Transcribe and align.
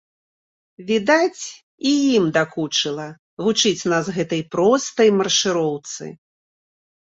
Відаць, 0.87 1.43
і 1.89 1.91
ім 2.17 2.25
дакучыла 2.39 3.07
вучыць 3.43 3.87
нас 3.95 4.05
гэтай 4.19 4.41
простай 4.57 5.09
маршыроўцы. 5.23 6.03